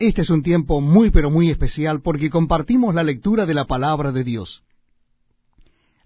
[0.00, 4.12] Este es un tiempo muy pero muy especial porque compartimos la lectura de la palabra
[4.12, 4.64] de Dios.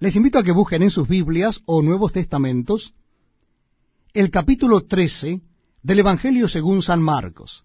[0.01, 2.97] Les invito a que busquen en sus Biblias o Nuevos Testamentos
[4.13, 5.43] el capítulo 13
[5.85, 7.65] del Evangelio según San Marcos.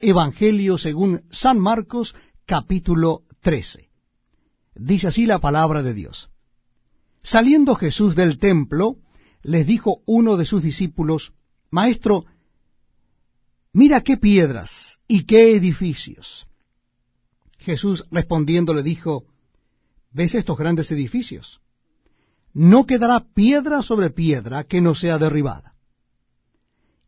[0.00, 2.14] Evangelio según San Marcos,
[2.46, 3.90] capítulo 13.
[4.74, 6.30] Dice así la palabra de Dios.
[7.22, 8.96] Saliendo Jesús del templo,
[9.42, 11.34] les dijo uno de sus discípulos,
[11.70, 12.24] Maestro,
[13.72, 16.46] mira qué piedras y qué edificios.
[17.58, 19.24] Jesús respondiendo le dijo,
[20.10, 21.60] ¿ves estos grandes edificios?
[22.52, 25.74] No quedará piedra sobre piedra que no sea derribada.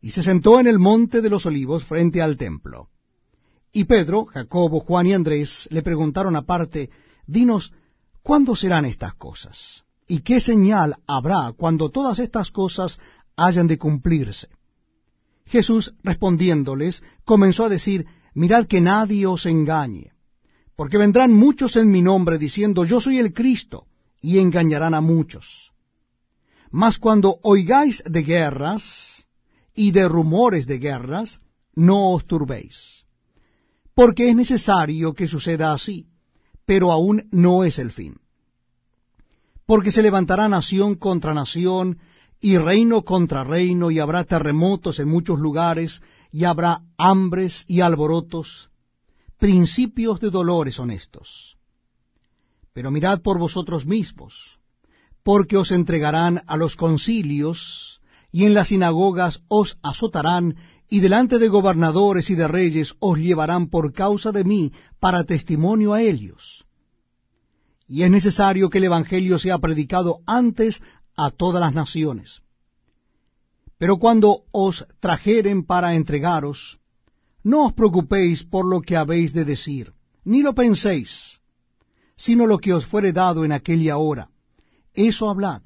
[0.01, 2.89] Y se sentó en el monte de los olivos frente al templo.
[3.71, 6.89] Y Pedro, Jacobo, Juan y Andrés le preguntaron aparte,
[7.27, 7.73] Dinos,
[8.23, 9.83] ¿cuándo serán estas cosas?
[10.07, 12.99] ¿Y qué señal habrá cuando todas estas cosas
[13.35, 14.47] hayan de cumplirse?
[15.45, 20.11] Jesús respondiéndoles comenzó a decir, Mirad que nadie os engañe,
[20.75, 23.87] porque vendrán muchos en mi nombre diciendo, Yo soy el Cristo,
[24.21, 25.71] y engañarán a muchos.
[26.71, 29.25] Mas cuando oigáis de guerras
[29.73, 31.39] y de rumores de guerras,
[31.75, 33.05] no os turbéis,
[33.93, 36.07] porque es necesario que suceda así,
[36.65, 38.17] pero aún no es el fin.
[39.65, 41.99] Porque se levantará nación contra nación,
[42.39, 48.69] y reino contra reino, y habrá terremotos en muchos lugares, y habrá hambres y alborotos,
[49.37, 51.57] principios de dolores honestos.
[52.73, 54.59] Pero mirad por vosotros mismos,
[55.23, 60.57] porque os entregarán a los concilios, y en las sinagogas os azotarán,
[60.89, 65.93] y delante de gobernadores y de reyes os llevarán por causa de mí para testimonio
[65.93, 66.65] a ellos.
[67.87, 70.83] Y es necesario que el Evangelio sea predicado antes
[71.15, 72.41] a todas las naciones.
[73.77, 76.79] Pero cuando os trajeren para entregaros,
[77.43, 79.93] no os preocupéis por lo que habéis de decir,
[80.23, 81.39] ni lo penséis,
[82.15, 84.29] sino lo que os fuere dado en aquella hora.
[84.93, 85.61] Eso hablad,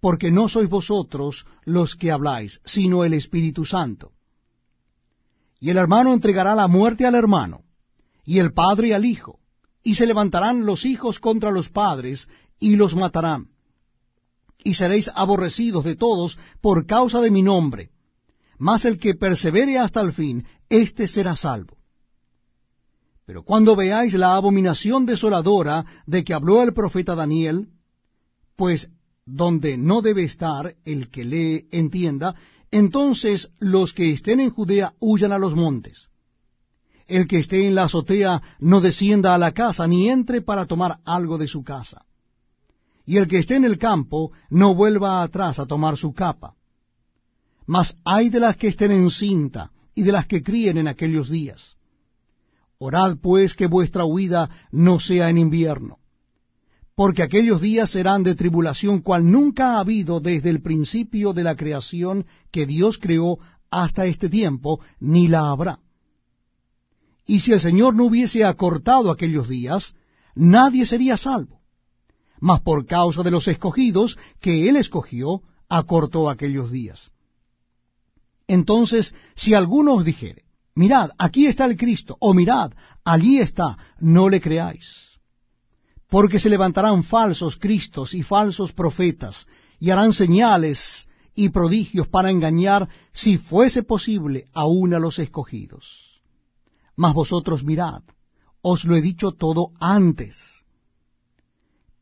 [0.00, 4.12] porque no sois vosotros los que habláis, sino el Espíritu Santo.
[5.60, 7.64] Y el hermano entregará la muerte al hermano,
[8.24, 9.40] y el padre al hijo,
[9.82, 13.55] y se levantarán los hijos contra los padres, y los matarán
[14.62, 17.90] y seréis aborrecidos de todos por causa de mi nombre.
[18.58, 21.76] Mas el que persevere hasta el fin, éste será salvo.
[23.26, 27.68] Pero cuando veáis la abominación desoladora de que habló el profeta Daniel,
[28.56, 28.88] pues
[29.24, 32.34] donde no debe estar el que lee entienda,
[32.70, 36.08] entonces los que estén en Judea huyan a los montes.
[37.06, 40.98] El que esté en la azotea no descienda a la casa, ni entre para tomar
[41.04, 42.06] algo de su casa
[43.06, 46.54] y el que esté en el campo no vuelva atrás a tomar su capa.
[47.64, 51.30] Mas hay de las que estén en cinta y de las que críen en aquellos
[51.30, 51.76] días.
[52.78, 55.98] Orad pues que vuestra huida no sea en invierno,
[56.94, 61.54] porque aquellos días serán de tribulación cual nunca ha habido desde el principio de la
[61.54, 63.38] creación que Dios creó
[63.70, 65.78] hasta este tiempo, ni la habrá.
[67.24, 69.94] Y si el Señor no hubiese acortado aquellos días,
[70.34, 71.56] nadie sería salvo
[72.40, 77.10] mas por causa de los escogidos que él escogió, acortó aquellos días.
[78.46, 80.44] Entonces, si alguno os dijere,
[80.74, 82.72] mirad, aquí está el Cristo, o mirad,
[83.04, 85.18] allí está, no le creáis.
[86.08, 89.46] Porque se levantarán falsos Cristos y falsos profetas,
[89.80, 96.20] y harán señales y prodigios para engañar, si fuese posible, aún a los escogidos.
[96.94, 98.02] Mas vosotros mirad,
[98.62, 100.56] os lo he dicho todo antes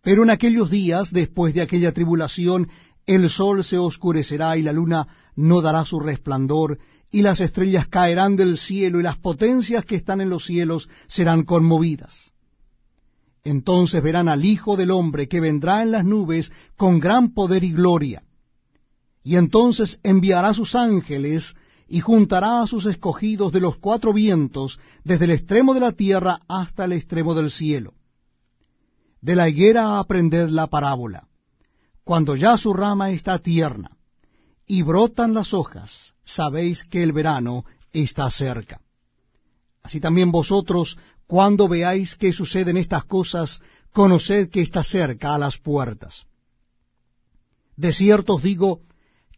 [0.04, 2.68] pero en aquellos días, después de aquella tribulación,
[3.06, 6.78] el sol se oscurecerá y la luna no dará su resplandor,
[7.10, 11.44] y las estrellas caerán del cielo, y las potencias que están en los cielos serán
[11.44, 12.32] conmovidas.
[13.44, 17.72] Entonces verán al Hijo del Hombre que vendrá en las nubes con gran poder y
[17.72, 18.22] gloria.
[19.22, 21.54] Y entonces enviará sus ángeles
[21.88, 26.40] y juntará a sus escogidos de los cuatro vientos, desde el extremo de la tierra
[26.46, 27.94] hasta el extremo del cielo.
[29.24, 31.26] De la higuera aprended la parábola.
[32.04, 33.96] Cuando ya su rama está tierna
[34.66, 38.82] y brotan las hojas, sabéis que el verano está cerca.
[39.82, 43.62] Así también vosotros, cuando veáis que suceden estas cosas,
[43.94, 46.26] conoced que está cerca a las puertas.
[47.76, 48.82] De cierto os digo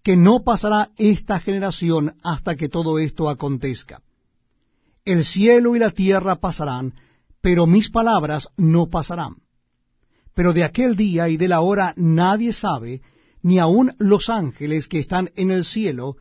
[0.03, 4.03] que no pasará esta generación hasta que todo esto acontezca.
[5.05, 6.93] El cielo y la tierra pasarán,
[7.41, 9.46] pero mis palabras no pasarán.
[10.37, 13.01] Pero de aquel día y de la hora nadie sabe,
[13.41, 16.19] ni aun los ángeles que están en el cielo,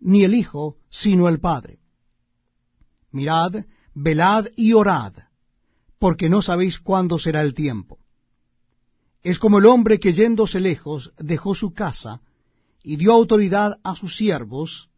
[0.00, 1.78] ni el Hijo, sino el Padre.
[3.12, 3.64] Mirad,
[3.94, 5.12] velad y orad,
[6.00, 8.00] porque no sabéis cuándo será el tiempo.
[9.22, 12.22] Es como el hombre que yéndose lejos dejó su casa,
[12.82, 14.90] y dio autoridad a sus siervos,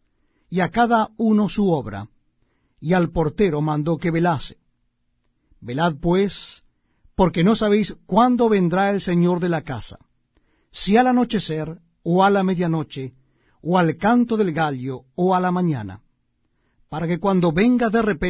[0.49, 2.09] y a cada uno su obra,
[2.81, 4.57] y al portero mandó que velase.
[5.61, 6.65] Velad pues,
[7.17, 9.99] porque no sabéis cuándo vendrá el Señor de la casa,
[10.71, 13.15] si al anochecer, o a la medianoche,
[13.63, 16.03] o al canto del gallo, o a la mañana,
[16.91, 18.27] para que cuando venga de repente